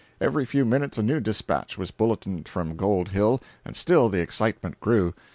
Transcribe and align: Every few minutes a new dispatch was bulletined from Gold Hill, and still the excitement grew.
Every 0.19 0.45
few 0.45 0.65
minutes 0.65 0.97
a 0.97 1.03
new 1.03 1.19
dispatch 1.19 1.77
was 1.77 1.91
bulletined 1.91 2.47
from 2.47 2.75
Gold 2.75 3.09
Hill, 3.09 3.39
and 3.63 3.75
still 3.75 4.09
the 4.09 4.19
excitement 4.19 4.79
grew. 4.79 5.13